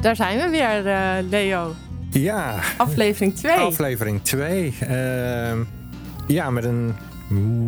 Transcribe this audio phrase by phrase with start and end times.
[0.00, 1.74] daar zijn we weer, uh, Leo.
[2.10, 2.58] Ja.
[2.76, 3.56] Aflevering 2.
[3.56, 4.74] Aflevering 2.
[4.82, 5.52] Uh,
[6.26, 6.94] ja, met een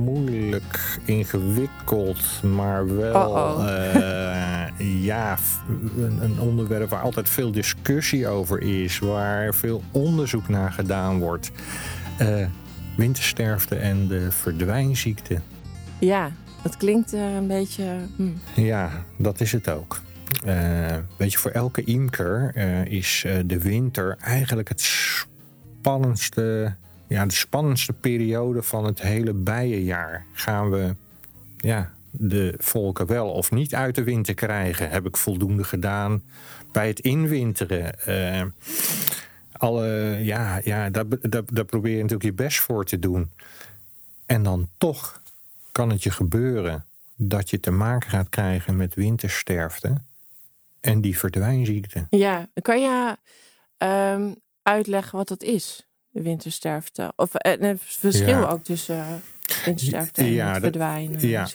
[0.04, 4.64] moeilijk, ingewikkeld, maar wel uh,
[5.04, 5.38] ja,
[5.96, 11.50] een, een, onderwerp waar altijd veel discussie over is, waar veel onderzoek naar gedaan wordt.
[12.20, 12.46] Uh,
[12.96, 15.40] wintersterfte en de verdwijnziekte.
[15.98, 16.30] Ja,
[16.62, 17.84] dat klinkt een beetje.
[18.16, 18.60] Hm.
[18.60, 20.00] Ja, dat is het ook.
[20.46, 26.74] Uh, weet je, voor elke imker uh, is de winter eigenlijk het spannendste,
[27.06, 30.24] ja, de spannendste periode van het hele bijenjaar.
[30.32, 30.94] Gaan we
[31.56, 34.90] ja, de volken wel of niet uit de winter krijgen?
[34.90, 36.22] Heb ik voldoende gedaan
[36.72, 37.94] bij het inwinteren?
[39.52, 43.30] alle, ja, ja daar, daar, daar probeer je natuurlijk je best voor te doen.
[44.26, 45.22] En dan toch
[45.72, 46.84] kan het je gebeuren
[47.16, 49.94] dat je te maken gaat krijgen met wintersterfte
[50.82, 52.06] en die verdwijnziekte.
[52.10, 53.16] Ja, kan je
[53.78, 57.12] um, uitleggen wat dat is, de wintersterfte?
[57.16, 59.22] Of uh, het verschil ook tussen
[59.64, 61.28] wintersterfte en ja, verdwijnen?
[61.28, 61.48] Ja,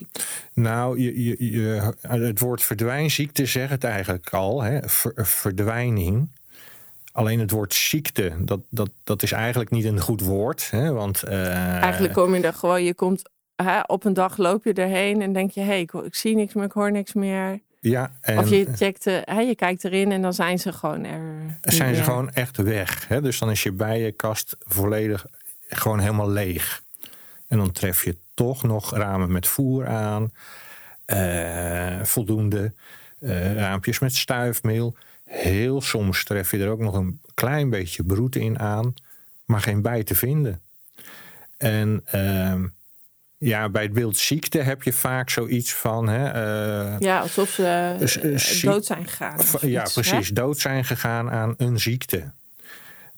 [0.53, 4.89] nou, je, je, je, het woord verdwijnziekte zegt het eigenlijk al, hè?
[4.89, 6.36] Ver, verdwijning.
[7.12, 10.72] Alleen het woord ziekte, dat, dat, dat is eigenlijk niet een goed woord.
[10.72, 10.91] Hè?
[10.91, 13.22] Want, uh, eigenlijk kom je er gewoon, je komt
[13.56, 16.36] hè, op een dag loop je erheen en denk je, hé, hey, ik, ik, zie
[16.36, 17.59] niks meer, ik hoor niks meer.
[17.89, 21.57] Ja, en, of je checkt, hè, je kijkt erin en dan zijn ze gewoon er.
[21.61, 23.07] Zijn ze gewoon echt weg.
[23.07, 23.21] Hè?
[23.21, 25.25] Dus dan is je bijenkast volledig
[25.69, 26.83] gewoon helemaal leeg.
[27.47, 30.31] En dan tref je toch nog ramen met voer aan,
[31.13, 32.73] uh, voldoende
[33.19, 34.95] uh, raampjes met stuifmeel.
[35.23, 38.94] Heel soms tref je er ook nog een klein beetje broed in aan,
[39.45, 40.61] maar geen bij te vinden.
[41.57, 42.63] En uh,
[43.38, 46.07] ja, bij het beeld ziekte heb je vaak zoiets van.
[46.09, 46.25] Hè,
[46.93, 49.39] uh, ja, alsof ze uh, dood zijn gegaan.
[49.61, 50.27] Ja, iets, precies.
[50.27, 50.33] Hè?
[50.33, 52.31] Dood zijn gegaan aan een ziekte.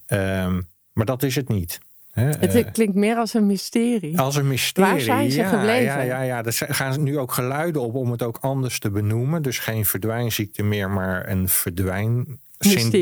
[0.08, 1.80] Um, maar dat is het niet.
[2.12, 2.30] Hè?
[2.30, 4.20] Het klinkt meer als een mysterie.
[4.20, 4.92] Als een mysterie.
[4.92, 5.84] Waar zijn ze ja, gebleven?
[5.84, 6.44] Ja, ja, ja.
[6.44, 9.42] Er gaan nu ook geluiden op om het ook anders te benoemen.
[9.42, 12.40] Dus geen verdwijnziekte meer, maar een verdwijn.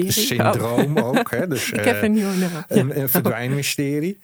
[0.07, 1.07] Syndroom oh.
[1.07, 1.31] ook.
[1.31, 1.47] Hè?
[1.47, 2.63] Dus, Ik heb een nieuwe naam.
[2.67, 4.19] Een, een verdwijnmysterie.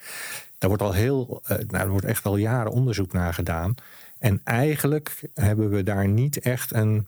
[0.64, 3.76] Daar wordt al heel, uh, nou, er wordt echt al jaren onderzoek naar gedaan.
[4.18, 7.08] En eigenlijk hebben we daar niet echt een,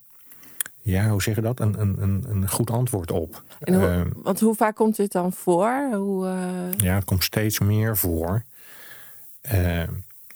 [0.81, 1.59] ja, hoe zeg je dat?
[1.59, 3.43] Een, een, een goed antwoord op.
[3.59, 5.89] En hoe, uh, want hoe vaak komt dit dan voor?
[5.91, 6.77] Hoe, uh...
[6.77, 8.43] Ja, het komt steeds meer voor.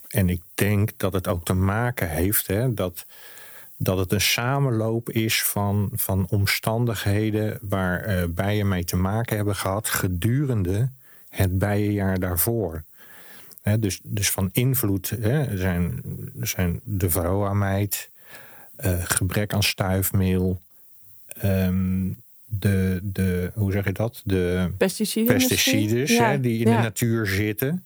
[0.08, 3.06] en ik denk dat het ook te maken heeft hè, dat,
[3.76, 9.88] dat het een samenloop is van, van omstandigheden waar bijen mee te maken hebben gehad
[9.88, 10.88] gedurende
[11.28, 12.84] het bijenjaar daarvoor.
[13.60, 16.02] He, dus, dus van invloed he, zijn,
[16.40, 18.10] zijn de varroa-mijt,
[18.84, 20.60] uh, gebrek aan stuifmeel,
[21.44, 24.22] um, de, de, hoe zeg je dat?
[24.24, 26.76] De pesticiden, pesticides ja, he, die in ja.
[26.76, 27.84] de natuur zitten,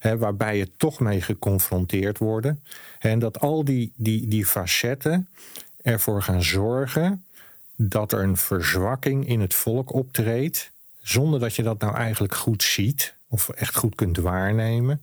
[0.00, 2.62] waarbij je toch mee geconfronteerd worden.
[2.98, 5.28] En dat al die, die, die facetten
[5.82, 7.24] ervoor gaan zorgen
[7.76, 10.70] dat er een verzwakking in het volk optreedt,
[11.02, 15.02] zonder dat je dat nou eigenlijk goed ziet of echt goed kunt waarnemen,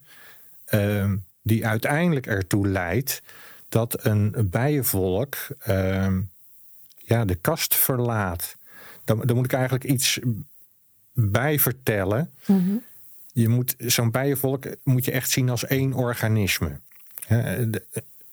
[0.73, 1.11] uh,
[1.41, 3.21] die uiteindelijk ertoe leidt
[3.69, 5.35] dat een bijenvolk
[5.67, 6.17] uh,
[6.97, 8.55] ja, de kast verlaat.
[9.03, 10.19] Dan, dan, moet ik eigenlijk iets
[11.13, 12.31] bij vertellen.
[12.45, 12.75] Mhm.
[13.33, 16.79] Je moet zo'n bijenvolk moet je echt zien als één organisme.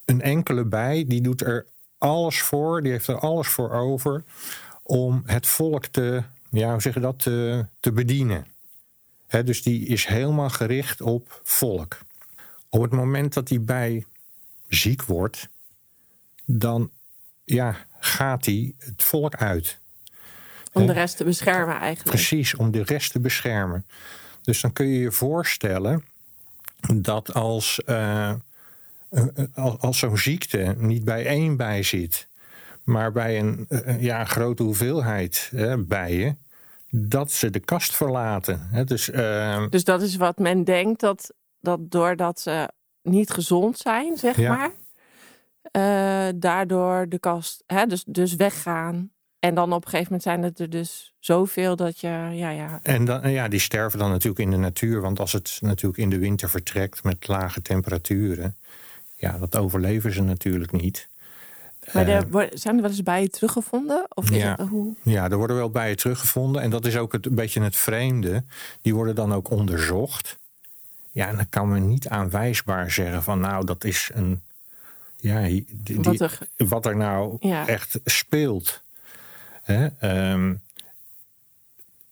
[0.04, 1.66] Een enkele bij die doet er
[1.98, 4.22] alles voor, die heeft er alles voor over
[4.82, 8.46] om het volk te, ja, hoe zeg je dat, te, te bedienen.
[9.30, 11.98] He, dus die is helemaal gericht op volk.
[12.68, 14.04] Op het moment dat die bij
[14.68, 15.48] ziek wordt,
[16.44, 16.90] dan
[17.44, 19.78] ja, gaat hij het volk uit.
[20.72, 22.16] Om de rest te beschermen eigenlijk.
[22.16, 23.86] Precies, om de rest te beschermen.
[24.42, 26.04] Dus dan kun je je voorstellen
[26.94, 28.34] dat als, uh,
[29.78, 32.26] als zo'n ziekte niet bij één bij zit,
[32.82, 36.38] maar bij een uh, ja, grote hoeveelheid uh, bijen,
[36.90, 38.68] dat ze de kast verlaten.
[38.84, 42.68] Dus, uh, dus dat is wat men denkt, dat, dat doordat ze
[43.02, 44.56] niet gezond zijn, zeg Ja.
[44.56, 44.70] maar,
[45.72, 49.10] uh, daardoor de kast, hè, dus, dus weggaan.
[49.38, 52.80] En dan op een gegeven moment zijn het er dus zoveel dat je, ja, ja.
[52.82, 55.00] En dan, ja, die sterven dan natuurlijk in de natuur.
[55.00, 58.56] Want als het natuurlijk in de winter vertrekt met lage temperaturen,
[59.14, 61.08] ja, dat overleven ze natuurlijk niet.
[61.92, 64.06] Maar er, zijn er wel eens bijen teruggevonden?
[64.08, 64.54] Of Ja.
[64.58, 64.94] het, hoe?
[65.02, 66.62] Ja, er worden wel bijen teruggevonden.
[66.62, 68.44] En dat is ook het, een beetje het vreemde.
[68.82, 70.38] Die worden dan ook onderzocht.
[71.10, 74.40] Ja, en dan kan men niet aanwijsbaar zeggen van nou, dat is een.
[75.16, 77.66] Ja, die, die- Wat er- wat er nou Ja.
[77.66, 78.82] echt speelt.
[79.62, 79.86] Hè?
[79.98, 80.54] ehm,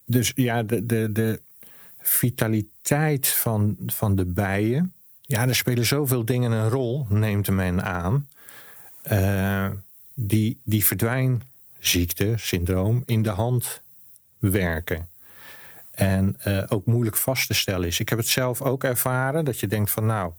[0.05, 1.41] dus ja, de, de, de
[1.99, 4.93] vitaliteit van, van de bijen.
[5.21, 8.29] Ja, er spelen zoveel dingen een rol, neemt men aan.
[9.13, 9.71] Uh,
[10.15, 13.81] die, die verdwijnziekte, syndroom, in de hand
[14.39, 15.09] werken.
[15.91, 18.01] En uh, ook moeilijk vast te stellen is.
[18.01, 20.33] Ik heb het zelf ook ervaren dat je denkt van nou,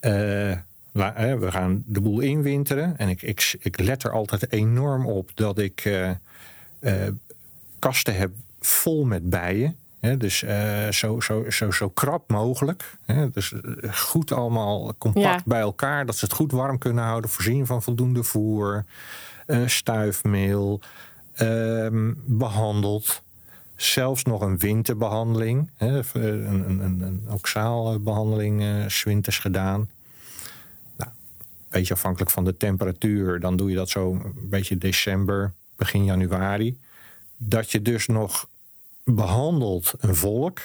[0.00, 0.56] uh,
[0.92, 2.98] we gaan de boel inwinteren.
[2.98, 5.90] En ik, ik, ik let er altijd enorm op dat ik
[7.78, 8.30] kasten heb
[8.60, 9.76] vol met bijen.
[10.00, 12.96] Dus uh, zo, zo, zo, zo krap mogelijk.
[13.32, 13.54] dus
[13.90, 16.06] goed allemaal compact bij elkaar.
[16.06, 17.30] Dat ze het goed warm kunnen houden.
[17.30, 18.84] Voorzien van voldoende voer.
[19.66, 20.80] stuifmeel.
[21.36, 23.22] Ehm, behandeld.
[23.76, 25.70] Zelfs nog een winterbehandeling.
[25.78, 29.90] een, een, een, een oxaalbehandeling uh, winters gedaan.
[30.96, 33.40] Nou, een beetje afhankelijk van de temperatuur.
[33.40, 36.78] Dan doe je dat zo een beetje december, begin januari.
[37.36, 38.48] Dat je dus nog
[39.14, 40.60] behandelt een volk.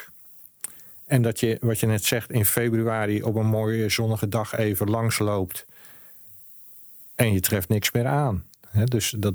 [1.06, 4.90] En dat je, wat je net zegt, in februari op een mooie zonnige dag even
[4.90, 5.66] langsloopt.
[7.16, 8.46] En je treft niks meer aan.
[8.86, 9.34] dus dat,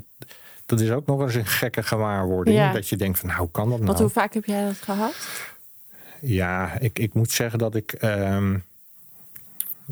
[0.65, 2.71] dat is ook nog eens een gekke gewaarwording.
[2.71, 3.87] Dat je denkt van, nou, hoe kan dat nou?
[3.87, 5.15] Want hoe vaak heb jij dat gehad?
[6.21, 7.95] Ja, ik, ik moet zeggen dat ik...
[8.01, 8.63] Um,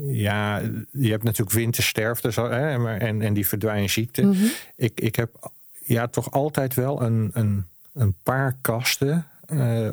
[0.01, 4.21] ja, je hebt natuurlijk wintersterfte hè, en, en die verdwijnziekte.
[4.21, 4.35] Mm
[4.75, 5.51] ik, ik heb
[5.83, 7.65] ja, toch altijd wel een, een,
[7.95, 9.91] een paar kasten uh,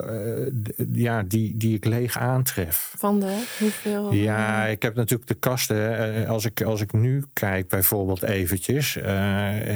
[0.92, 2.94] ja, die, die ik leeg aantref.
[2.96, 4.12] Van de hoeveel?
[4.12, 5.76] Ja, ik heb natuurlijk de kasten.
[6.16, 8.96] Uh, als, ik, als ik nu kijk, bijvoorbeeld eventjes.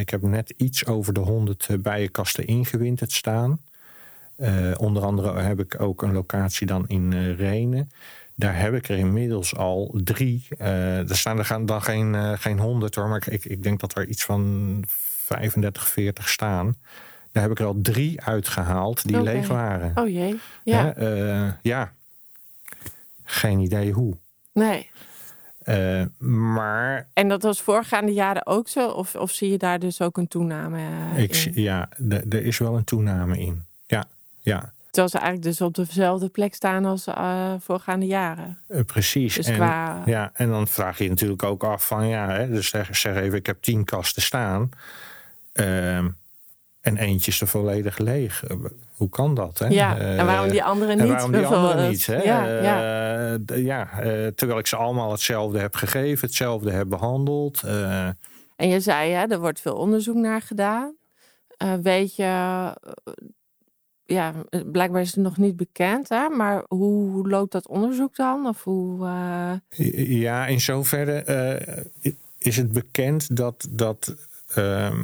[0.01, 3.61] ik heb net iets over de 100 bijenkasten ingewinterd staan.
[4.77, 7.91] onder andere heb ik ook een locatie dan in Renen.
[8.35, 10.47] Daar heb ik er inmiddels al drie.
[10.59, 14.25] er staan er dan geen, geen 100 hoor, maar ik, ik denk dat er iets
[14.25, 16.77] van 35, 40 staan.
[17.37, 19.93] Daar heb ik er al drie uitgehaald die leeg waren.
[19.95, 20.41] Oh jee.
[20.65, 20.97] Ja.
[20.97, 21.93] Uh, ja.
[23.25, 24.17] Geen idee hoe.
[24.53, 24.91] Nee.
[25.65, 27.07] Uh, maar.
[27.13, 28.89] En dat was voorgaande jaren ook zo?
[28.89, 30.81] Of, of zie je daar dus ook een toename
[31.17, 31.63] ik, in?
[31.63, 33.65] Ja, er is wel een toename in.
[33.87, 34.05] Ja,
[34.41, 34.73] ja.
[34.85, 38.59] Terwijl ze eigenlijk dus op dezelfde plek staan als uh, voorgaande jaren.
[38.69, 39.35] Uh, precies.
[39.35, 40.03] Dus en, qua...
[40.07, 43.39] ja, en dan vraag je natuurlijk ook af van ja, hè, dus zeg, zeg even,
[43.39, 44.71] ik heb tien kasten staan.
[45.53, 46.09] Ehm,
[46.87, 48.45] en eentje is er volledig leeg.
[48.45, 48.57] Eh,
[48.97, 49.59] hoe kan dat?
[49.59, 49.67] Hè?
[49.67, 51.01] Ja, en waarom die andere niet?
[51.01, 52.07] En waarom die andere niet?
[52.07, 52.23] Hè?
[52.23, 53.39] Ja, ja.
[53.51, 57.63] Uh, ja uh, terwijl ik ze allemaal hetzelfde heb gegeven, hetzelfde heb behandeld.
[57.65, 58.07] Uh.
[58.57, 60.95] En je zei, hè, er wordt veel onderzoek naar gedaan.
[61.83, 62.25] weet je,
[64.05, 64.33] ja,
[64.73, 66.29] blijkbaar is het nog niet bekend, hè?
[66.29, 68.47] maar hoe loopt dat onderzoek dan?
[68.47, 69.07] Of hoe,
[70.07, 71.25] Ja, in zoverre
[72.39, 73.67] is het bekend dat.
[73.71, 74.15] dat
[74.55, 75.03] ehm,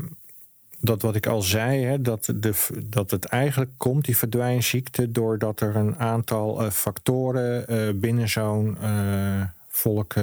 [0.84, 5.60] dat wat ik al zei, hè, dat, de, dat het eigenlijk komt, die verdwijnziekte, doordat
[5.60, 10.14] er een aantal uh, factoren uh, binnen zo'n uh, volk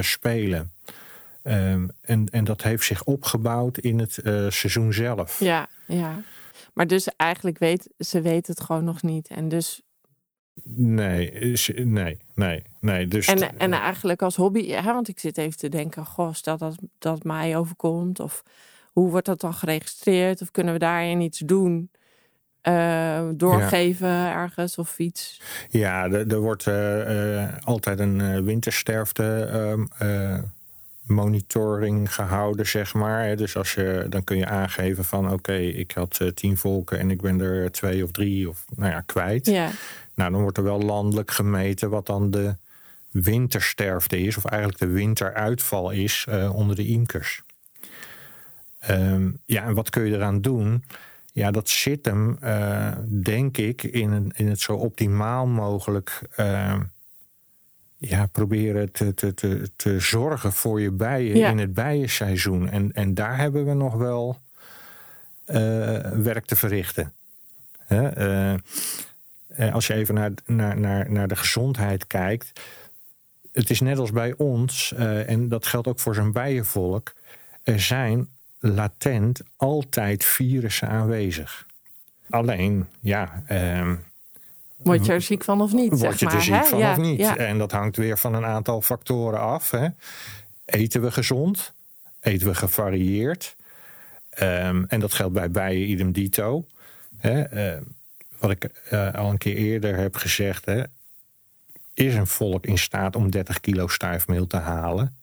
[0.00, 0.72] spelen.
[1.42, 4.12] Um, en, en dat heeft zich opgebouwd in het
[4.48, 5.40] seizoen zelf.
[5.40, 6.22] Ja, ja.
[6.72, 9.28] Maar dus eigenlijk weet ze weet het gewoon nog niet.
[9.28, 9.82] En dus.
[10.74, 13.08] Nee, nee, nee, nee.
[13.08, 16.58] Dus en, en eigenlijk als hobby, hè, want ik zit even te denken, goh, stel
[16.58, 18.20] dat dat mij overkomt.
[18.20, 18.42] Of
[18.92, 20.40] hoe wordt dat dan geregistreerd?
[20.42, 21.90] Of kunnen we daarin iets doen?
[22.68, 25.40] Uh, doorgeven ergens of iets?
[25.70, 29.48] Ja, er, er wordt uh, altijd een wintersterfte
[29.98, 30.42] ehm,
[31.06, 33.36] monitoring gehouden, zeg maar.
[33.36, 37.20] Dus als je, dan kun je aangeven van oké, ik had tien volken en ik
[37.20, 39.46] ben er twee of drie of nou ja, kwijt.
[39.46, 39.70] Ja.
[40.14, 42.56] Nou, dan wordt er wel landelijk gemeten wat dan de
[43.10, 47.42] wintersterfte is, of eigenlijk de winteruitval is onder de imkers.
[48.90, 50.84] Um, ja, en wat kun je eraan doen?
[51.32, 56.80] Ja, dat zit hem, uh, denk ik, in, in het zo optimaal mogelijk uh,
[57.96, 62.68] ja, proberen te, te, te, te zorgen voor je bijen in het bijenseizoen.
[62.68, 64.38] En, en daar hebben we nog wel
[65.46, 65.56] uh,
[66.10, 67.12] werk te verrichten.
[67.78, 68.56] Hè?
[69.72, 72.60] als je even naar, naar, naar, naar de gezondheid kijkt.
[73.52, 74.92] Het is net als bij ons,
[75.26, 77.12] en dat geldt ook voor zijn bijenvolk.
[77.62, 78.28] Er zijn
[78.62, 81.66] latent altijd virussen aanwezig.
[82.30, 83.42] Alleen, ja.
[83.78, 84.04] Um,
[84.76, 85.98] word je er ziek van of niet?
[85.98, 87.20] Word je er ziek van of niet?
[87.20, 89.70] En dat hangt weer van een aantal factoren af.
[89.70, 89.88] Hè.
[90.64, 91.72] Eten we gezond?
[92.20, 93.56] Eten we gevarieerd?
[94.40, 96.64] Um, en dat geldt bij bijen idem dito.
[97.16, 97.74] Hè.
[97.74, 97.80] Uh,
[98.38, 100.64] wat ik uh, al een keer eerder heb gezegd.
[100.64, 100.82] Hè,
[101.94, 105.16] is een volk in staat om 30 kilo stuifmeel te halen?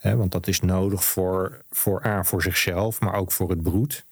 [0.00, 4.04] Want dat is nodig voor, voor A, voor zichzelf, maar ook voor het broed.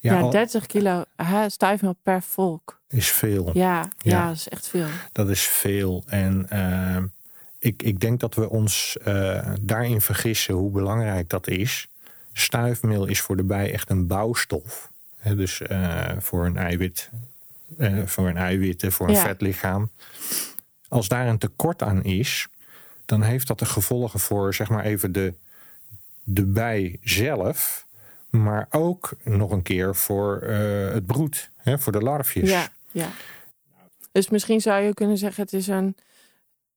[0.00, 2.78] Ja, 30 kilo hè, stuifmeel per volk.
[2.88, 3.50] Is veel.
[3.52, 4.86] Ja, ja, dat is echt veel.
[5.12, 6.02] Dat is veel.
[6.06, 7.02] En uh,
[7.58, 11.88] ik, ik denk dat we ons uh, daarin vergissen hoe belangrijk dat is.
[12.32, 14.90] Stuifmeel is voor de bij echt een bouwstof.
[15.16, 17.10] He, dus uh, voor een eiwit,
[18.04, 19.22] voor een eiwitten, voor een ja.
[19.22, 19.90] vetlichaam.
[20.88, 22.48] Als daar een tekort aan is,
[23.04, 25.34] dan heeft dat de gevolgen voor zeg maar even de,
[26.22, 27.86] de bij zelf
[28.34, 32.50] maar ook nog een keer voor uh, het broed, hè, voor de larfjes.
[32.50, 33.08] Ja, ja.
[34.12, 35.96] Dus misschien zou je kunnen zeggen: het is een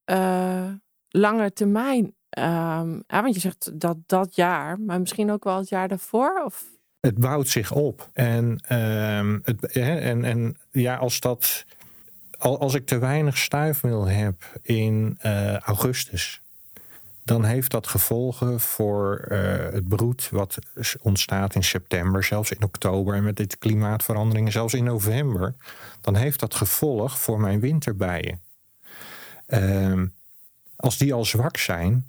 [0.06, 0.72] uh,
[1.10, 2.16] lange termijn.
[2.30, 6.44] Ja, want je zegt dat dat jaar, maar misschien ook wel het jaar daarvoor?
[6.46, 6.64] Of?
[7.00, 8.10] Het bouwt zich op.
[8.14, 11.66] En, uh, het, hè, en, en ja, als dat.
[12.38, 16.42] Als ik te weinig stuifmeel heb in uh, augustus,
[17.24, 19.40] dan heeft dat gevolgen voor uh,
[19.72, 20.58] het broed wat
[21.02, 25.54] ontstaat in september, zelfs in oktober en met dit klimaatveranderingen, zelfs in november.
[26.02, 28.42] Dan heeft dat gevolg voor mijn winterbijen.
[29.48, 30.02] Uh,
[30.76, 32.06] als die al zwak zijn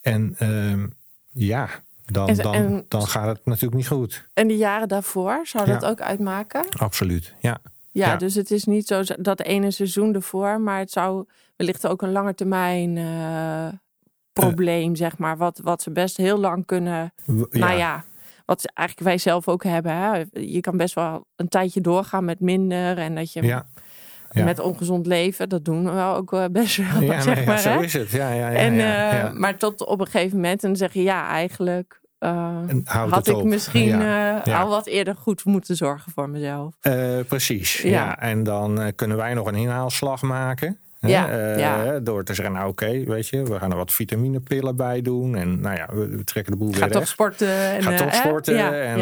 [0.00, 0.84] en uh,
[1.30, 1.68] ja,
[2.04, 4.24] dan, dan, dan gaat het natuurlijk niet goed.
[4.32, 5.88] En de jaren daarvoor, zou dat ja.
[5.88, 6.68] ook uitmaken?
[6.78, 7.60] Absoluut, ja.
[7.98, 11.26] Ja, ja, dus het is niet zo dat ene seizoen ervoor, maar het zou
[11.56, 13.68] wellicht ook een lange termijn uh,
[14.32, 15.36] probleem, zeg maar.
[15.36, 17.12] Wat, wat ze best heel lang kunnen.
[17.26, 17.46] Ja.
[17.50, 18.04] Nou ja,
[18.44, 19.92] wat eigenlijk wij zelf ook hebben.
[19.92, 20.24] Hè?
[20.32, 22.98] Je kan best wel een tijdje doorgaan met minder.
[22.98, 23.66] En dat je ja.
[24.32, 27.00] met ongezond leven, dat doen we wel ook best wel.
[27.00, 28.10] Ja, zeg nee, maar, zo is het.
[28.10, 30.92] Ja, ja, ja, en, ja, uh, Maar tot op een gegeven moment en dan zeg
[30.92, 31.97] je ja, eigenlijk.
[32.20, 33.44] Uh, had ik op.
[33.44, 34.60] misschien Ja, uh, ja.
[34.60, 36.74] al wat eerder goed moeten zorgen voor mezelf.
[36.82, 37.88] Uh, precies, ja.
[37.90, 38.18] Ja.
[38.20, 40.78] En dan kunnen wij nog een inhaalslag maken.
[41.00, 41.96] hè, Ja, eh.
[42.02, 45.36] Door te zeggen, nou oké, weet je, we gaan er wat vitaminepillen bij doen.
[45.36, 47.08] En nou ja, we, we trekken de boel Ga weer toch recht.
[47.12, 47.48] sporten.
[47.72, 48.58] En, Ga eh, toch sporten.
[48.82, 49.00] En,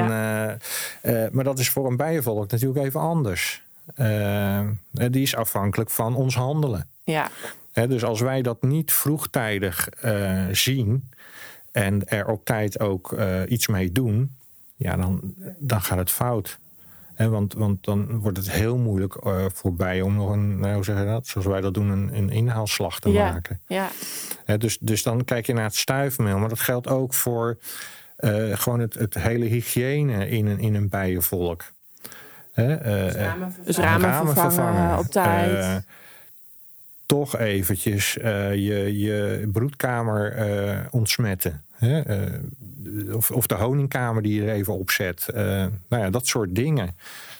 [1.03, 3.63] eh, eh, maar dat is voor een bijenvolk natuurlijk even anders.
[3.95, 4.67] Eh, eh,
[5.11, 6.87] die is afhankelijk van ons handelen.
[7.05, 7.29] ja.
[7.73, 11.11] Hè, dus als wij dat niet vroegtijdig eh, zien
[11.76, 14.30] en er op tijd ook eh, iets mee doen,
[14.76, 16.59] ja, dan, dan gaat het fout.
[17.14, 20.75] Hè, want, want dan wordt het heel moeilijk eh, voor bijen om nog een, nou,
[20.75, 23.30] hoe zeg je dat, zoals wij dat doen, een, een inhaalslag te Ja.
[23.33, 23.61] maken.
[23.66, 23.88] ja.
[24.59, 26.38] Dus, dus dan kijk je naar het stuifmeel.
[26.38, 27.56] Maar dat geldt ook voor
[28.16, 31.64] eh, gewoon het, het hele hygiëne in een, in een bijenvolk.
[32.52, 33.33] Hè, eh, eh,
[33.64, 35.85] Dus ramen, vervangen, op tijd.
[37.06, 41.64] toch eventjes je, je broedkamer ontsmetten.
[41.76, 42.00] Hè?
[42.00, 45.28] Eh, of, of de honingkamer die je er even opzet.
[45.28, 45.45] Eh,
[45.88, 46.97] nou ja, dat soort dingen.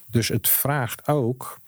[0.07, 1.59] Dus het vraagt ook,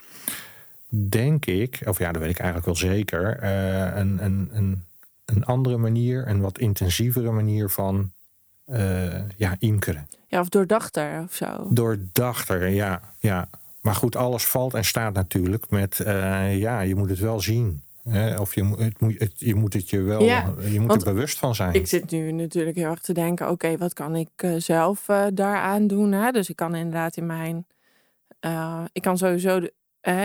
[0.88, 4.84] denk ik, of ja, dat weet ik eigenlijk wel zeker, eh, een, een, een,
[5.24, 8.12] een andere manier, een wat intensievere manier van
[9.36, 10.08] ja, imkeren.
[10.28, 11.66] ja, of doordachter of zo.
[11.70, 13.48] Doordachter, ja, ja.
[13.80, 16.00] Maar goed, alles valt en staat natuurlijk met,
[16.50, 17.82] ja, je moet het wel zien.
[18.08, 18.40] Hè?
[18.40, 21.14] Of je, moet- het moet, het, je moet het je wel, Ja, je moet er
[21.14, 21.74] bewust van zijn.
[21.74, 25.26] Ik zit nu natuurlijk heel erg te denken: oké, wat kan ik eh, zelf eh,
[25.34, 26.12] daaraan doen?
[26.12, 26.30] Hè?
[26.30, 27.66] Dus ik kan inderdaad in mijn.
[28.40, 29.60] eh, ik kan sowieso.
[29.60, 29.72] de-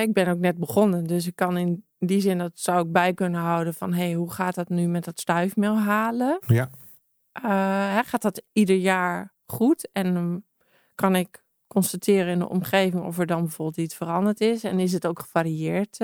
[0.02, 3.14] ik ben ook net begonnen, dus ik kan in die zin dat zou ik bij
[3.14, 6.40] kunnen houden van: hey, hoe gaat dat nu met dat stuifmeel halen?
[6.48, 6.70] Ja,
[7.96, 9.90] hè, gaat dat ieder jaar goed?
[9.92, 10.38] En ehm,
[10.96, 14.64] kan ik constateren in de omgeving of er dan bijvoorbeeld iets veranderd is?
[14.64, 15.98] En is het ook gevarieerd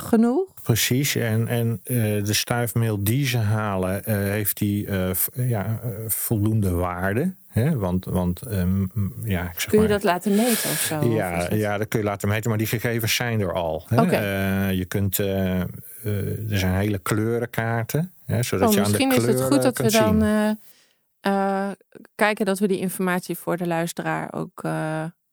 [0.00, 0.48] genoeg?
[0.62, 1.14] precies.
[1.14, 7.34] En, en eh, de stuifmeel die ze halen, eh, heeft die eh, ja, voldoende waarde.
[7.48, 7.76] Hè?
[7.76, 8.82] Want, want ehm,
[9.24, 11.04] ja, ik zeg Kun je maar, dat laten meten of zo?
[11.08, 13.86] Ja, dat- ja, dat kun je laten meten, maar die gegevens zijn er al.
[13.88, 14.68] Hè?
[14.70, 15.68] Je kunt, er
[16.46, 19.90] zijn hele kleurenkaarten, hè, zodat Oh, je aan de misschien is het goed dat we
[19.90, 20.56] dan
[22.14, 24.62] kijken dat we die informatie voor de luisteraar ook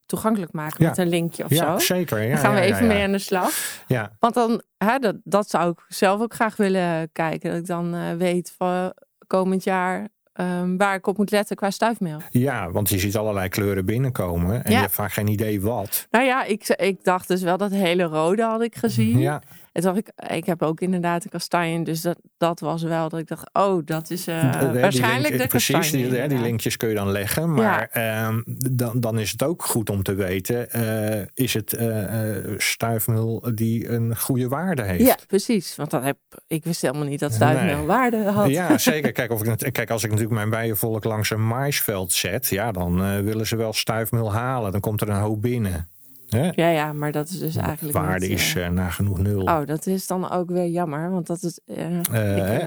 [0.08, 0.88] toegankelijk maken Ja.
[0.88, 1.94] met een linkje of ja, zo.
[1.94, 2.22] zeker.
[2.22, 3.50] Ja, Dan gaan we even mee aan de slag.
[3.86, 7.50] Ja, Want dan, hè, dat, dat zou ik zelf ook graag willen kijken.
[7.50, 8.92] Dat ik dan eh, weet van
[9.26, 12.18] komend jaar ehm, waar ik op moet letten qua stuifmeel.
[12.30, 14.76] ja, want je ziet allerlei kleuren binnenkomen en Ja.
[14.76, 16.06] je hebt vaak geen idee wat.
[16.10, 19.18] Nou ja, ik, ik dacht dus wel dat hele rode had ik gezien.
[19.18, 21.84] Ja, En toen dacht ik, ik heb ook inderdaad een kastanje.
[21.84, 25.28] Dus dat, dat was wel dat ik dacht, oh, dat is eh, De- die waarschijnlijk
[25.28, 26.08] link- de Precies, kastanje.
[26.08, 27.54] die, hè, die linkjes kun je dan leggen.
[27.54, 28.40] Maar ehm,
[28.72, 30.70] dan, dan is het ook goed om te weten...
[30.70, 35.04] eh, is het eh, eh, stuifmeel die een goede waarde heeft?
[35.04, 35.76] Ja, precies.
[35.76, 37.86] Want dat heb, ik wist helemaal niet dat stuifmeel Nee.
[37.86, 38.48] waarde had.
[38.48, 39.12] Ja, zeker.
[39.12, 42.46] Kijk, of ik, kijk, als ik natuurlijk mijn bijenvolk langs een maisveld zet...
[42.48, 44.72] ja, dan eh, willen ze wel stuifmeel halen.
[44.72, 45.88] Dan komt er een hoop binnen.
[46.28, 46.50] Hè?
[46.54, 47.94] Ja, ja, maar dat is dus eigenlijk.
[47.94, 48.68] De waarde niet, is uh...
[48.68, 49.42] nagenoeg nul.
[49.42, 51.58] Oh, dat is dan ook weer jammer, want dat is.
[51.66, 51.98] Uh,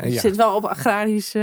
[0.04, 0.20] ik, ja.
[0.20, 1.36] zit wel op agrarisch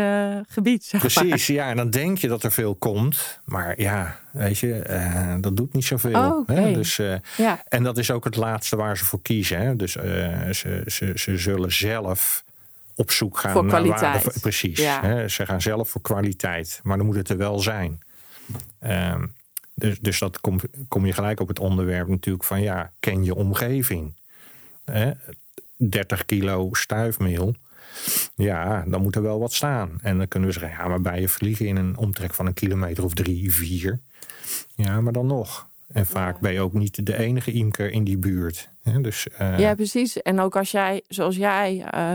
[0.49, 0.85] gebied.
[0.85, 1.57] Zeg Precies, maar.
[1.57, 1.71] ja.
[1.71, 5.85] En dan denk je dat er veel komt, maar ja, weet je, dat doet niet
[5.85, 6.21] zoveel.
[6.21, 6.57] Oh, okay.
[6.57, 6.73] hè?
[6.73, 6.97] Dus,
[7.37, 7.63] ja.
[7.69, 9.61] En dat is ook het laatste waar ze voor kiezen.
[9.61, 9.77] Hè?
[9.77, 12.45] Dus ze, ze, ze zullen zelf
[12.95, 14.25] op zoek gaan voor naar kwaliteit.
[14.25, 14.41] waarde.
[14.41, 14.79] Precies.
[14.79, 15.01] Ja.
[15.01, 15.29] Hè?
[15.29, 18.01] Ze gaan zelf voor kwaliteit, maar dan moet het er wel zijn.
[18.83, 19.37] Um,
[19.79, 23.35] dus, dus dat kom, kom je gelijk op het onderwerp natuurlijk van ja, ken je
[23.35, 24.15] omgeving.
[24.85, 25.11] Hè?
[25.77, 27.55] 30 kilo stuifmeel.
[28.35, 29.99] Ja, dan moet er wel wat staan.
[30.03, 33.05] En dan kunnen we zeggen, ja, maar bijen vliegen in een omtrek van een kilometer
[33.05, 33.99] of drie, vier.
[34.75, 35.69] Ja, maar dan nog.
[35.93, 36.41] En vaak ja.
[36.41, 38.69] ben je ook niet de enige imker in die buurt.
[39.01, 39.59] Dus, uh...
[39.59, 40.23] Ja, precies.
[40.23, 42.15] En ook als jij, zoals jij, uh,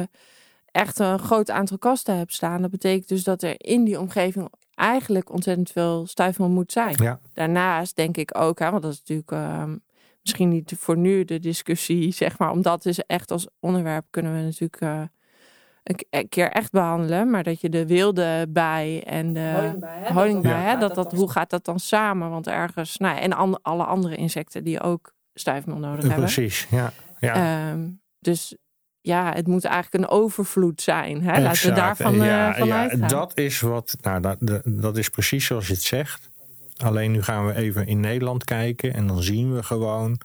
[0.72, 2.62] echt een groot aantal kasten hebt staan.
[2.62, 6.96] Dat betekent dus dat er in die omgeving eigenlijk ontzettend veel stuifmeel moet zijn.
[6.98, 7.20] Ja.
[7.34, 9.64] Daarnaast denk ik ook, hè, want dat is natuurlijk uh,
[10.22, 14.42] misschien niet voor nu de discussie, zeg maar, omdat is echt als onderwerp kunnen we
[14.42, 15.02] natuurlijk uh,
[16.10, 20.76] een, keer echt behandelen, maar dat je de wilde bij en de honingbij, hè, honingbij,
[20.80, 22.30] dat, hè, dat, hoe gaat dat dan samen?
[22.30, 26.20] Want ergens, nou, en an, alle andere insecten die ook stuifmeel nodig hebben.
[26.20, 26.92] Precies, ja.
[27.20, 27.72] ja.
[27.72, 28.58] Um, dus
[29.04, 31.24] ja, het moet eigenlijk een overvloed zijn.
[31.24, 31.42] Hè?
[31.42, 33.08] Laten we daarvan ja, vanuit ja, gaan.
[33.08, 36.30] Dat is wat, nou, dat, dat is precies zoals je het zegt.
[36.78, 40.20] Alleen nu gaan we even in Nederland kijken en dan zien we gewoon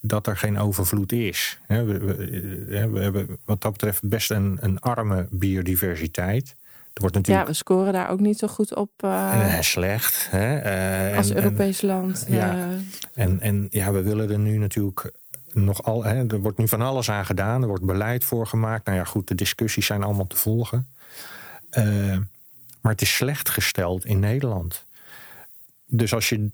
[0.00, 1.58] dat er geen overvloed is.
[1.66, 6.54] We, we, we hebben wat dat betreft best een, een arme biodiversiteit.
[6.92, 7.46] Er wordt natuurlijk...
[7.46, 8.90] Ja, we scoren daar ook niet zo goed op.
[9.04, 10.28] Uh, slecht.
[10.30, 11.16] Hè?
[11.16, 12.26] Als en, Europees en, land.
[12.28, 12.68] Ja.
[13.14, 15.12] En, en ja, we willen er nu natuurlijk
[15.64, 17.62] nog al, hè, er wordt nu van alles aan gedaan.
[17.62, 18.86] Er wordt beleid voor gemaakt.
[18.86, 20.88] Nou ja, goed, de discussies zijn allemaal te volgen.
[21.78, 22.18] Uh,
[22.80, 24.84] maar het is slecht gesteld in Nederland.
[25.86, 26.48] Dus als je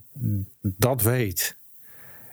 [0.62, 1.56] dat weet.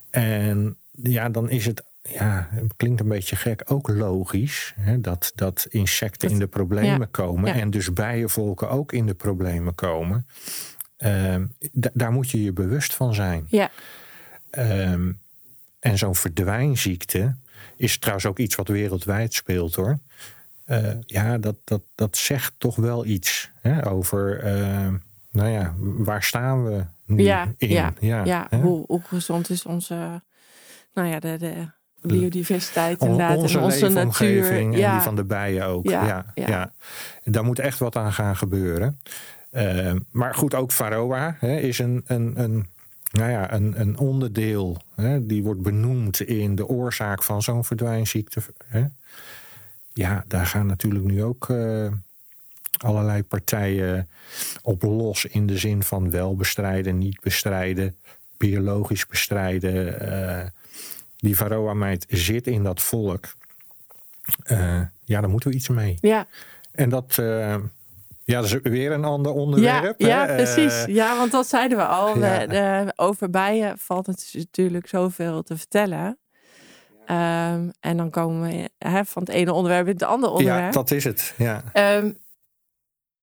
[0.09, 1.83] En ja, dan is het.
[2.01, 3.63] Ja, het klinkt een beetje gek.
[3.65, 7.55] Ook logisch hè, dat, dat insecten dat, in de problemen ja, komen.
[7.55, 7.61] Ja.
[7.61, 10.25] En dus bijenvolken ook in de problemen komen.
[10.99, 11.35] Uh,
[11.71, 13.45] daar moet je je bewust van zijn.
[13.49, 13.69] Ja.
[14.51, 15.09] Uh,
[15.79, 17.35] en zo'n verdwijnziekte
[17.75, 19.99] is trouwens ook iets wat wereldwijd speelt hoor.
[20.67, 24.93] Uh, ja, dat, dat, dat zegt toch wel iets hè, over, uh,
[25.31, 27.69] nou ja, waar staan we nu ja, in?
[27.69, 28.47] Ja, ja, ja.
[28.49, 30.21] Hoe, hoe gezond is onze,
[30.93, 31.67] nou ja, de, de
[32.01, 33.37] biodiversiteit inderdaad.
[33.37, 34.51] Onze, en onze natuur.
[34.51, 34.91] En ja.
[34.93, 35.89] die van de bijen ook.
[35.89, 36.73] Ja, ja.
[37.23, 38.99] Daar moet echt wat aan gaan gebeuren.
[39.51, 42.67] Uh, maar goed, ook Varroa hè, is een, een, een
[43.11, 48.41] nou ja, een, een onderdeel hè, die wordt benoemd in de oorzaak van zo'n verdwijnziekte.
[48.65, 48.85] Hè.
[49.93, 51.91] Ja, daar gaan natuurlijk nu ook uh,
[52.77, 54.09] allerlei partijen
[54.61, 57.95] op los in de zin van wel bestrijden, niet bestrijden,
[58.37, 60.07] biologisch bestrijden.
[60.09, 60.45] Uh,
[61.17, 63.35] die Varroa-meid zit in dat volk.
[64.51, 65.97] Uh, ja, daar moeten we iets mee.
[66.01, 66.27] Ja.
[66.71, 67.17] En dat.
[68.29, 70.01] Ja, dat is weer een ander onderwerp.
[70.01, 70.87] Ja, precies.
[70.87, 72.17] Uh, ja, want dat zeiden we al.
[72.17, 72.93] ja.
[72.95, 76.17] Over bijen valt het natuurlijk zoveel te vertellen.
[77.07, 78.69] Um, en dan komen we
[79.05, 80.65] van het ene onderwerp in het andere onderwerp.
[80.65, 81.33] Ja, dat is het.
[81.37, 81.63] Ja.
[81.97, 82.17] Um,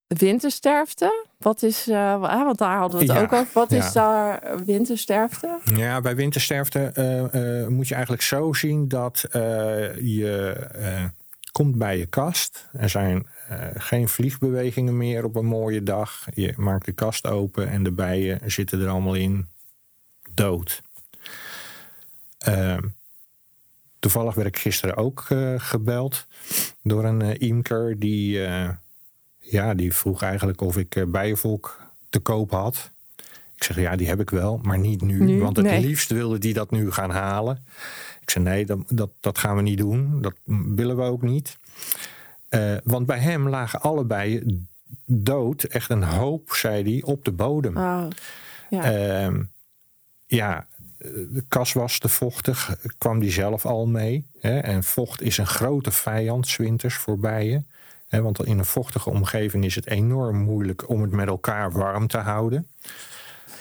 [0.06, 1.26] wintersterfte.
[1.38, 3.52] Wat is, uh, want daar hadden we het ja, ook over.
[3.52, 3.76] Wat ja.
[3.76, 5.58] is daar wintersterfte?
[5.74, 9.24] Ja, bij wintersterfte uh, uh, moet je eigenlijk zo zien dat
[10.00, 10.56] je
[11.52, 12.68] komt bij je kast.
[12.72, 13.26] Er zijn
[13.74, 16.26] geen vliegbewegingen meer op een mooie dag.
[16.34, 19.46] Je maakt de kast open en de bijen zitten er allemaal in.
[20.34, 20.82] Dood.
[22.48, 22.78] Uh,
[23.98, 26.26] toevallig werd ik gisteren ook uh, gebeld
[26.82, 28.38] door een uh, imker die,
[29.38, 32.90] ja, die vroeg eigenlijk of ik bijenvolk te koop had.
[33.56, 35.24] Ik zeg ja, die heb ik wel, maar niet nu.
[35.24, 35.40] nu?
[35.40, 35.80] Want het nee.
[35.80, 37.64] liefst wilde die dat nu gaan halen.
[38.20, 40.22] Ik zei nee, dat, dat, dat gaan we niet doen.
[40.22, 40.34] Dat
[40.74, 41.56] willen we ook niet.
[42.50, 44.42] Uh, want bij hem lagen allebei
[45.04, 47.76] dood, echt een hoop, zei hij, op de bodem.
[47.76, 48.06] Oh,
[48.70, 48.92] ja.
[49.28, 49.40] Uh,
[50.26, 50.66] ja,
[50.98, 54.26] de kas was te vochtig, kwam die zelf al mee.
[54.40, 54.58] Hè?
[54.58, 57.66] En vocht is een grote vijand, zwinters, voor bijen.
[58.06, 58.22] Hè?
[58.22, 62.18] Want in een vochtige omgeving is het enorm moeilijk om het met elkaar warm te
[62.18, 62.66] houden.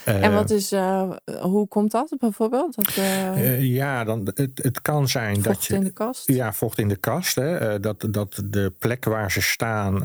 [0.06, 2.76] En wat is, uh, hoe komt dat bijvoorbeeld?
[2.76, 5.74] Dat, uh, ja, dan, het, het kan zijn vocht dat je.
[5.74, 6.28] in de kast?
[6.28, 7.36] Ja, vocht in de kast.
[7.36, 10.02] Hè, dat, dat de plek waar ze staan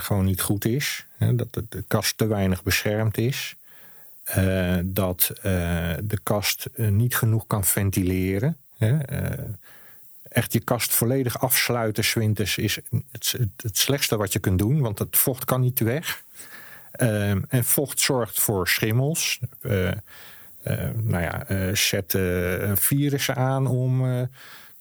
[0.00, 1.06] gewoon niet goed is.
[1.16, 3.56] Hè, dat de, de, kast te weinig beschermd is.
[4.84, 5.30] dat
[6.02, 8.56] de kast niet genoeg kan ventileren.
[8.76, 8.98] Hè,
[10.28, 14.80] echt je kast volledig afsluiten, zwinters, is het, het, het slechtste wat je kunt doen.
[14.80, 16.22] Want het vocht kan niet weg.
[16.98, 19.40] Uh, en vocht zorgt voor schimmels.
[19.62, 19.92] Uh, uh,
[20.94, 23.98] nou ja, zetten virussen aan om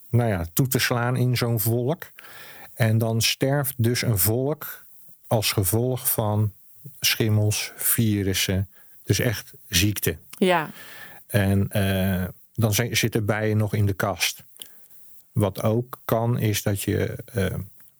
[0.09, 2.11] nou ja, toe te slaan in zo'n volk.
[2.73, 4.85] En dan sterft dus een volk
[5.27, 6.51] als gevolg van
[6.99, 8.69] schimmels, virussen,
[9.03, 10.17] dus echt ziekte.
[10.37, 10.69] Ja.
[11.27, 11.67] En
[12.55, 14.43] dan zitten bijen nog in de kast.
[15.31, 17.45] Wat ook kan, is dat je uh,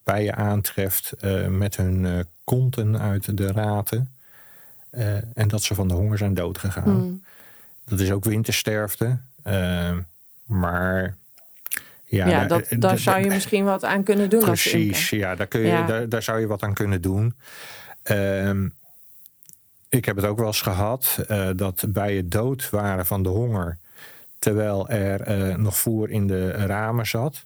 [0.03, 4.11] bijen aantreft uh, met hun konten uit de raten.
[5.33, 7.03] en dat ze van de honger zijn doodgegaan.
[7.03, 7.23] Mm.
[7.85, 9.17] Dat is ook wintersterfte.
[10.45, 11.15] maar
[12.05, 14.39] ja, ja dat, daar zou je misschien wat aan kunnen doen.
[14.39, 15.85] Precies, ja, daar, kun je, ja.
[15.85, 17.33] Daar, daar, zou je wat aan kunnen doen.
[18.03, 18.67] Ehm,
[19.89, 21.19] ik heb het ook wel eens gehad
[21.55, 23.77] dat bijen dood waren van de honger
[24.39, 27.45] terwijl er uh, nog voer in de ramen zat.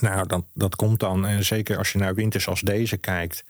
[0.00, 3.44] Nou, dat, dat komt dan, en zeker als je naar winters als deze kijkt,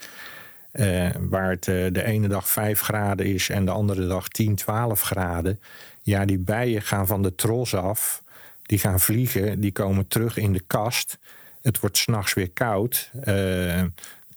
[0.73, 4.55] uh, waar het uh, de ene dag 5 graden is en de andere dag 10,
[4.55, 5.61] 12 graden.
[6.03, 8.23] Ja, die bijen gaan van de tros af,
[8.63, 11.19] die gaan vliegen, die komen terug in de kast.
[11.63, 13.11] Het wordt s'nachts weer koud.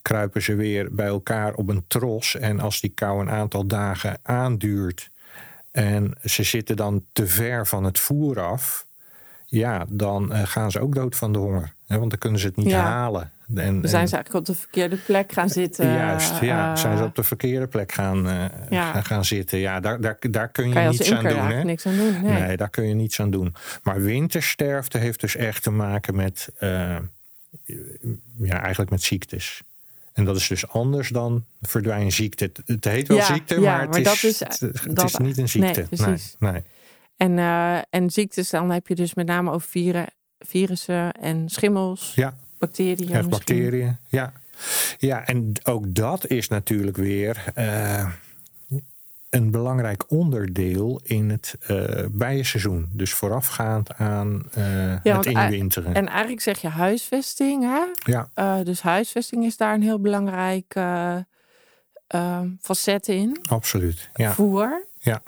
[0.02, 2.36] kruipen ze weer bij elkaar op een tros.
[2.36, 5.10] En als die kou een aantal dagen aanduurt,
[5.72, 8.86] en ze zitten dan te ver van het voer af,
[9.52, 11.74] ja, dan uh, gaan ze ook dood van de honger.
[11.86, 13.30] Hè, want dan kunnen ze het niet halen.
[13.54, 15.92] En, dan zijn ze eigenlijk op de verkeerde plek gaan zitten.
[15.92, 16.70] Juist, ja.
[16.70, 19.02] Uh, zijn ze op de verkeerde plek gaan, uh, ja.
[19.02, 19.58] gaan zitten.
[19.58, 21.46] Ja, daar, daar, daar kun je, niets aan doen.
[21.46, 21.64] Hè?
[21.64, 22.22] niks aan doen.
[22.22, 22.40] Nee.
[22.40, 22.56] nee.
[22.56, 23.54] daar kun je niets aan doen.
[23.82, 26.48] Maar wintersterfte heeft dus echt te maken met,
[28.36, 29.62] ja, eigenlijk met ziektes.
[30.12, 32.44] En dat is dus anders dan verdwijnziekte.
[32.44, 35.86] Het, het heet wel ziekte, maar, het, is, het, is niet een ziekte.
[35.90, 36.62] Nee, nee,
[37.22, 40.08] En, uh, en ziektes, dan heb je dus met name over
[40.38, 42.34] virussen en schimmels, ja.
[42.58, 43.28] bacteriën.
[43.28, 44.32] bacteriën, ja.
[44.98, 47.44] Ja, en ook dat is natuurlijk weer.
[47.58, 48.10] Uh,
[49.30, 52.88] een belangrijk onderdeel in het uh, bijenseizoen.
[52.92, 55.94] Dus voorafgaand aan uh, ja, het inwinteren.
[55.94, 58.12] En eigenlijk zeg je huisvesting, hè?
[58.12, 58.62] Ja.
[58.62, 60.74] Dus huisvesting is daar een heel belangrijk
[62.60, 63.38] facet in.
[63.48, 64.32] Absoluut, ja.
[64.32, 64.86] Voer.
[64.98, 65.22] Ja.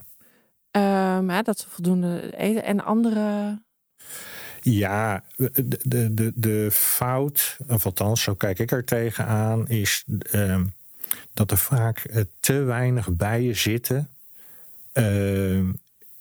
[0.79, 2.21] Hè, dat ze voldoende.
[2.61, 3.59] En andere...
[4.61, 10.05] Ja, de, de, de, de fout, of althans, zo kijk ik er tegenaan, is...
[10.33, 10.73] Um,
[11.35, 14.09] dat er vaak eh, te weinig bijen zitten
[14.95, 15.69] uh,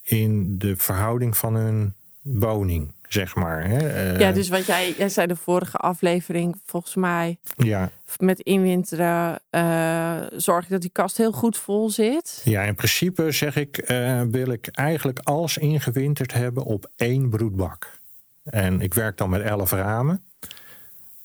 [0.01, 3.67] in de verhouding van hun woning, zeg maar.
[3.69, 4.11] Hè?
[4.13, 7.89] Uh, ja, dus wat jij, jij zei de vorige aflevering, volgens mij, ja.
[8.17, 12.41] met inwinteren, uh, zorg dat die kast heel goed vol zit.
[12.43, 13.93] Ja, in principe zeg ik,
[14.29, 17.99] wil ik eigenlijk alles ingewinterd hebben op één broedbak.
[18.43, 20.23] En ik werk dan met elf ramen.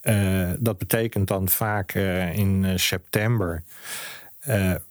[0.03, 1.94] Uh, dat betekent dan vaak
[2.33, 3.62] in september.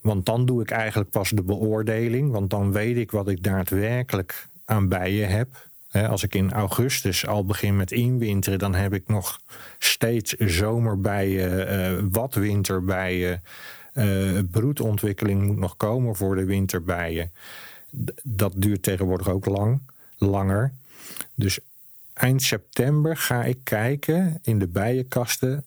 [0.02, 2.32] want dan doe ik eigenlijk pas de beoordeling.
[2.32, 5.67] Want dan weet ik wat ik daadwerkelijk aan bijen heb.
[5.92, 9.40] Als ik in augustus al begin met inwinteren, dan heb ik nog
[9.80, 13.44] steeds zomerbijen, wat winterbijen.
[14.52, 17.32] broedontwikkeling moet nog komen voor de winterbijen.
[18.24, 19.80] dat duurt tegenwoordig ook lang,
[20.18, 20.72] langer.
[21.36, 21.60] Dus
[22.14, 25.64] eind september ga ik kijken in de bijenkasten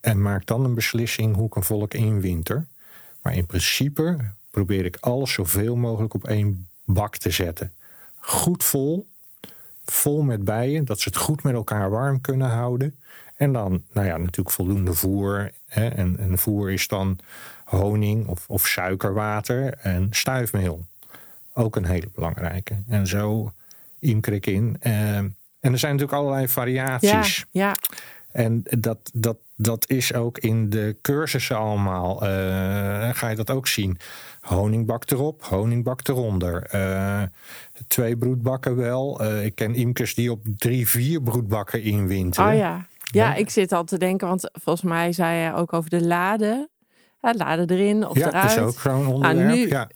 [0.00, 2.66] en maak dan een beslissing hoe ik een volk inwinter.
[3.22, 4.16] Maar in principe
[4.50, 7.72] probeer ik alles zoveel mogelijk op één bak te zetten.
[8.18, 9.08] Goed vol,
[9.90, 12.94] vol met bijen, dat ze het goed met elkaar warm kunnen houden.
[13.36, 15.50] En dan, nou ja, natuurlijk voldoende voer.
[15.66, 17.18] Hè, en, en voer is dan
[17.64, 20.86] honing of, of suikerwater en stuifmeel.
[21.54, 22.82] Ook een hele belangrijke.
[22.88, 23.52] En zo
[23.98, 24.76] imker ik in.
[24.80, 27.46] Eh, en er zijn natuurlijk allerlei variaties.
[27.50, 27.76] Ja, ja.
[28.32, 32.22] En dat, dat, dat is ook in de cursussen allemaal.
[32.22, 32.28] Uh,
[33.12, 33.98] ga je dat ook zien.
[34.40, 36.70] Honingbak erop, honingbak eronder.
[36.74, 37.22] Uh,
[37.88, 39.22] twee broedbakken wel.
[39.22, 42.52] Uh, ik ken imkers die op drie, vier broedbakken inwinteren.
[42.52, 42.88] Oh ja.
[43.12, 46.68] Ja, ik zit al te denken, want volgens mij zei je ook over de laden.
[47.20, 48.50] Ja, laden erin of ja, eruit.
[48.50, 49.54] Ja, dat is ook gewoon onderwerp.
[49.54, 49.88] nu, ja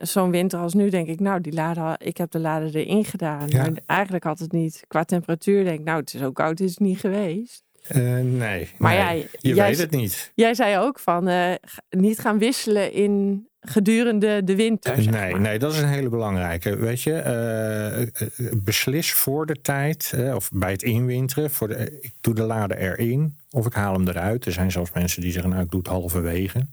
[0.00, 3.48] zo'n winter als nu denk ik, nou, die lade, ik heb de lade erin gedaan.
[3.52, 6.70] Maar eigenlijk had het niet, qua temperatuur denk ik, nou, het is zo koud is
[6.70, 7.65] het niet geweest.
[7.94, 10.32] Uh, nee, maar Jij, je weet het niet.
[10.34, 11.52] Jij zei ook van uh,
[11.90, 15.10] niet gaan wisselen in gedurende de winter.
[15.10, 16.76] Nee, nee, dat is een hele belangrijke.
[16.76, 18.12] Weet je,
[18.54, 23.36] beslis voor de tijd, of bij het inwinteren, voor de, ik doe de lade erin
[23.50, 24.46] of ik haal hem eruit.
[24.46, 26.66] Er zijn zelfs mensen die zeggen, nou, ik doe het halverwege.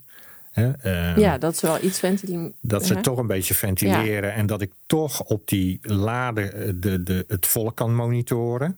[0.54, 2.54] Ehm, ja, dat ze wel iets ventileren.
[2.62, 4.34] Dat ze toch een beetje ventileren.
[4.34, 8.78] En dat ik toch op die lade eh, de, de, het volk kan monitoren.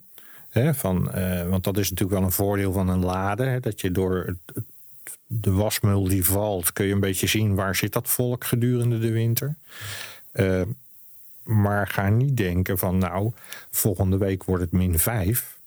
[0.55, 3.59] Van, uh, want dat is natuurlijk wel een voordeel van een lade.
[3.59, 4.63] dat je door het,
[5.27, 9.11] de wasmul die valt, kun je een beetje zien waar zit dat volk gedurende de
[9.11, 9.55] winter.
[10.33, 10.61] Uh,
[11.43, 13.31] Maar ga niet denken van nou,
[13.71, 15.57] volgende week wordt het min 5.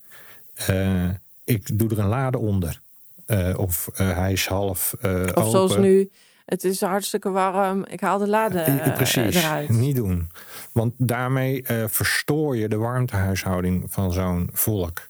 [0.71, 1.11] Uh,
[1.45, 2.81] ik doe er een lade onder.
[3.57, 5.51] Of hij is half Of open.
[5.51, 6.11] zoals nu,
[6.49, 9.69] het is hartstikke warm, ik haal de lade Precies, eruit.
[9.69, 10.29] niet doen.
[10.73, 15.09] Want daarmee verstoor je de warmtehuishouding van zo'n volk.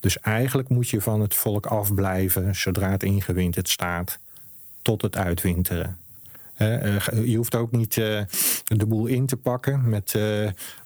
[0.00, 4.18] Dus eigenlijk moet je van het volk afblijven zodra het ingewinterd staat
[4.82, 5.98] tot het uitwinteren.
[7.24, 7.94] je hoeft ook niet
[8.64, 10.18] de boel in te pakken met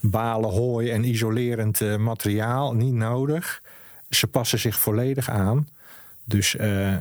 [0.00, 2.74] balen hooi en isolerend materiaal.
[2.74, 3.62] Niet nodig.
[4.10, 5.68] Ze passen zich volledig aan.
[6.24, 6.56] Dus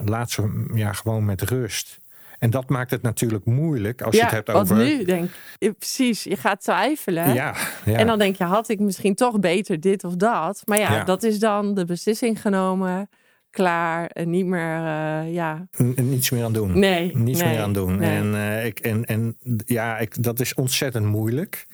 [0.05, 1.99] laat ze ja, gewoon met rust.
[2.45, 4.75] En dat maakt het natuurlijk moeilijk als ja, je het hebt over.
[4.75, 7.34] nu denk ik, precies, je gaat twijfelen.
[7.34, 7.55] Ja,
[7.86, 10.62] ja, En dan denk je, had ik misschien toch beter dit of dat?
[10.65, 11.03] Maar ja, Ja.
[11.03, 13.10] dat is dan de beslissing genomen,
[13.51, 15.65] klaar en niet meer, eh, ja.
[15.84, 16.79] N- niets meer aan doen.
[16.79, 17.97] Nee, Niets nee, meer aan doen.
[17.97, 18.17] nee.
[18.17, 21.67] En, eh, ik, en, en ja, ik, dat is ontzettend moeilijk.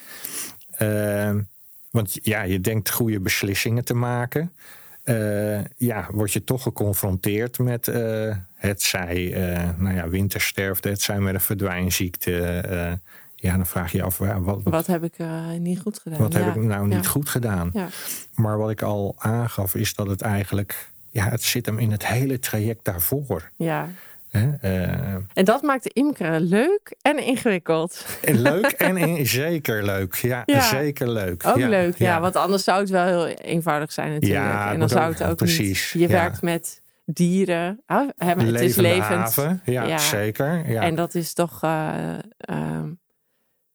[0.72, 1.36] Eh,
[1.90, 4.52] want ja, je denkt goede beslissingen te maken.
[5.04, 11.02] Eh, ja, word je toch geconfronteerd met eh, het zij, eh, nou ja, wintersterfte, het
[11.02, 13.00] zij met een verdwijnziekte.
[13.36, 15.14] ja, dan vraag je je af, wat, Wat heb ik
[15.60, 16.20] niet goed gedaan?
[16.20, 16.40] wat ja.
[16.40, 17.10] heb ik nou niet Ja.
[17.10, 17.70] goed gedaan?
[17.74, 17.88] Ja.
[18.36, 22.08] Maar wat ik al aangaf, is dat het eigenlijk, ja, het zit hem in het
[22.08, 23.50] hele traject daarvoor.
[23.56, 23.90] Ja.
[24.32, 28.06] Eh, En dat maakt de imkeren leuk en ingewikkeld.
[28.24, 30.16] En leuk en in- zeker leuk.
[30.16, 30.62] Ja, Ja.
[30.62, 31.46] zeker leuk.
[31.48, 32.20] Ook ja, leuk, ja.
[32.22, 34.70] Want anders zou het wel heel eenvoudig zijn natuurlijk.
[34.72, 36.04] En dan zou ook- het ook precies, niet...
[36.04, 37.82] Je werkt met dieren.
[37.86, 39.06] Maar het is levend.
[39.10, 39.62] haven.
[39.66, 40.70] Ja, zeker.
[40.70, 40.82] Ja.
[40.82, 41.64] En dat is toch...
[41.64, 42.90] eh, ehm,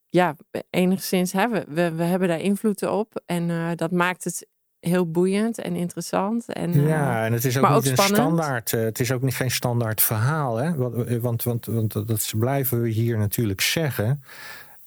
[0.08, 0.36] ja,
[0.70, 3.22] enigszins hebben we, we hebben daar invloed op.
[3.26, 4.46] En eh, dat maakt het
[4.88, 6.52] heel boeiend en interessant.
[6.52, 8.16] En, eh, ja, en het is ook niet ook een spannend.
[8.16, 8.72] standaard.
[8.72, 10.56] eh, het is ook niet geen standaard verhaal.
[10.56, 10.74] Hè?
[10.74, 14.22] Want, eh, want, want, want dat blijven we hier natuurlijk zeggen.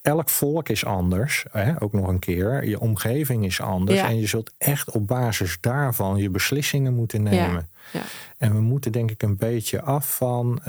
[0.01, 1.81] Elk volk is anders, hè?
[1.81, 2.67] ook nog een keer.
[2.67, 3.99] Je omgeving is anders.
[3.99, 4.07] Ja.
[4.07, 7.69] En je zult echt op basis daarvan je beslissingen moeten nemen.
[7.91, 8.01] ja.
[8.37, 10.61] En we moeten denk ik een beetje af van...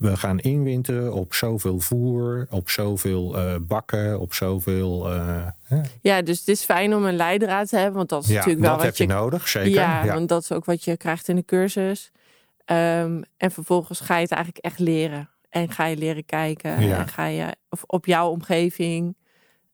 [0.00, 5.06] we gaan inwinteren op zoveel voer, op zoveel eh, bakken, op zoveel...
[5.06, 5.80] hè?
[6.00, 7.96] ja, dus het is fijn om een leidraad te hebben.
[7.96, 9.70] Want dat is ja, natuurlijk wel dat wat heb je nodig, zeker.
[9.70, 10.14] Ja, ja.
[10.14, 12.10] want dat is ook wat je krijgt in de cursus.
[12.64, 15.28] Ehm, en vervolgens ga je het eigenlijk echt leren.
[15.50, 16.80] En ga je leren kijken.
[16.80, 16.98] Ja.
[16.98, 19.14] En ga je of op jouw omgeving.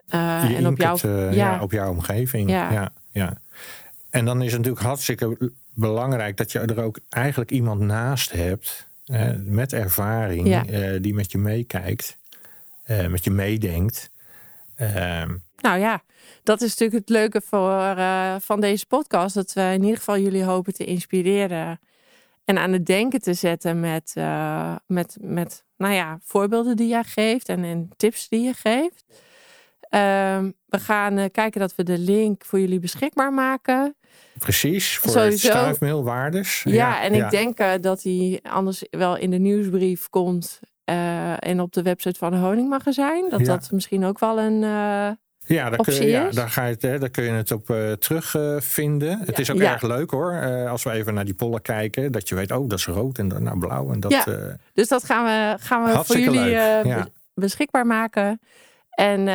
[0.09, 0.97] eh, je en op jouw,
[1.31, 2.51] ja, op jouw omgeving.
[2.51, 2.93] Ja.
[3.11, 3.39] Ja.
[4.11, 8.89] En dan is het natuurlijk hartstikke belangrijk dat je er ook eigenlijk iemand naast hebt
[9.45, 10.67] met ervaring, Ja.
[10.67, 12.17] eh, die met je meekijkt,
[12.83, 14.11] eh, met je meedenkt.
[14.77, 16.03] Ehm, Nou ja,
[16.43, 19.35] dat is natuurlijk het leuke voor, eh, van deze podcast.
[19.35, 21.81] Dat we in ieder geval jullie hopen te inspireren.
[22.45, 27.05] En aan het denken te zetten met, eh, met, met nou ja, voorbeelden die jij
[27.05, 27.49] geeft.
[27.49, 29.05] En, en tips die je geeft.
[29.89, 33.97] Ehm, we gaan eh, kijken dat we de link voor jullie beschikbaar maken.
[34.39, 35.49] precies, voor Sowieso.
[35.49, 36.63] het stuifmeel waardes.
[36.69, 40.61] Ja, en ik denk eh, dat die anders wel in de nieuwsbrief komt.
[40.85, 43.31] eh, en op de website van de Honingmagazijn.
[43.31, 43.47] Dat Ja.
[43.47, 44.61] dat misschien ook wel een.
[45.49, 47.67] Ja, daar kun, je, ja daar, ga je, het, hè, daar kun je het op
[47.99, 48.63] terugvinden.
[48.63, 49.19] vinden.
[49.25, 49.73] het is ook Ja.
[49.73, 52.13] erg leuk hoor, als we even naar die pollen kijken.
[52.13, 53.93] Dat je weet, oh dat is rood en dan nou, blauw.
[53.93, 54.25] En dat, Ja.
[54.73, 56.57] dus dat gaan we, gaan we voor jullie
[57.35, 58.41] beschikbaar maken.
[58.97, 59.27] En eh,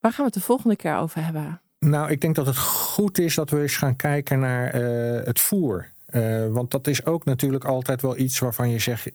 [0.00, 1.60] waar gaan we het de volgende keer over hebben?
[1.78, 5.40] Nou, ik denk dat het goed is dat we eens gaan kijken naar eh, het
[5.40, 5.90] voer.
[6.06, 9.10] Eh, want dat is ook natuurlijk altijd wel iets waarvan je zegt: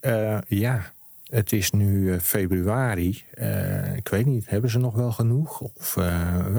[0.47, 3.23] ja, het is nu februari.
[3.95, 5.61] Ik weet niet, hebben ze nog wel genoeg?
[5.61, 5.95] Of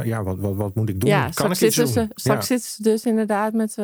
[0.02, 1.10] ja, wat, wat, wat moet ik doen?
[1.10, 2.04] ja, kan straks, ik iets zitten doen?
[2.04, 3.76] ze, straks Ja, zitten ze dus inderdaad met,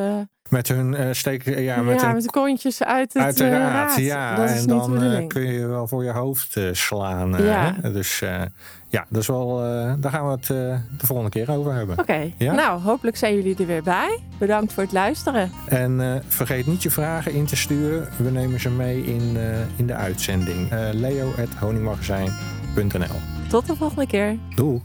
[0.50, 3.72] met hun uh, steek, ja, ja, met met, hun, de kontjes uit het eh, uiteraard.
[3.72, 3.96] raad.
[3.96, 7.36] ja, dat en dan de eh, kun je wel voor je hoofd eh, slaan.
[7.36, 7.74] eh, Ja.
[7.92, 8.42] Dus eh,
[8.88, 10.48] ja, dat is wel, eh, daar gaan we het eh,
[10.98, 11.98] de volgende keer over hebben.
[11.98, 12.52] Oké, Ja?
[12.54, 14.18] nou hopelijk zijn jullie er weer bij.
[14.38, 15.50] Bedankt voor het luisteren.
[15.68, 18.08] En eh, vergeet niet je vragen in te sturen.
[18.18, 19.42] We nemen ze mee in, eh,
[19.76, 20.68] in de uitzending.
[20.92, 23.16] Leo.honingmagazijn.nl
[23.48, 24.36] Tot de volgende keer.
[24.54, 24.80] Doei!